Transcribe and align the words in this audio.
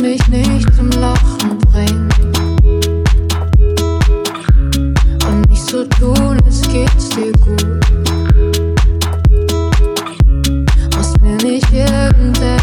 Mich 0.00 0.28
nicht 0.28 0.74
zum 0.74 0.90
Lachen 0.90 1.58
bringen 1.72 2.08
und 5.26 5.48
nicht 5.48 5.62
so 5.62 5.84
tun, 5.84 6.38
als 6.44 6.60
geht's 6.68 7.08
dir 7.10 7.32
gut. 7.32 7.80
Musst 10.94 11.20
mir 11.22 11.36
nicht 11.36 11.72
irgendetwas 11.72 12.55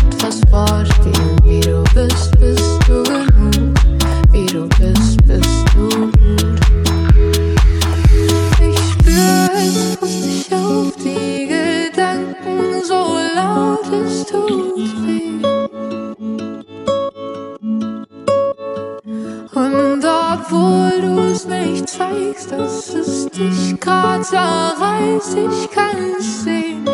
obwohl 20.74 21.02
du's 21.02 21.46
nicht 21.46 21.88
zeigst, 21.88 22.52
dass 22.52 22.94
es 22.94 23.28
dich 23.28 23.80
grad 23.80 24.26
zerreißt, 24.26 25.38
ich 25.38 25.72
kann 25.72 25.98
es 26.18 26.44
sehen, 26.44 26.86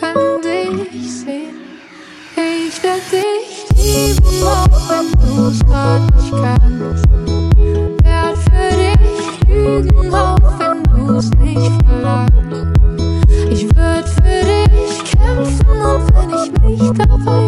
kann 0.00 0.42
dich 0.42 1.20
sehen. 1.20 1.54
Ich 2.36 2.82
werd 2.82 3.02
dich 3.12 3.66
lieben, 3.76 4.42
auch 4.42 4.80
wenn 4.88 5.10
du's 5.36 5.60
grad 5.60 6.02
nicht 6.14 6.30
kannst. 6.30 7.08
Werd 8.04 8.38
für 8.38 8.70
dich 8.76 9.48
lügen, 9.48 10.14
auch 10.14 10.36
wenn 10.58 10.82
du's 11.06 11.30
nicht 11.40 11.72
verlangst. 11.86 12.34
Ich 13.50 13.64
würd 13.76 14.08
für 14.08 14.40
dich 14.44 15.04
kämpfen, 15.04 15.68
und 15.68 16.04
wenn 16.14 16.30
ich 16.30 16.80
mich 16.80 16.90
dabei 16.98 17.47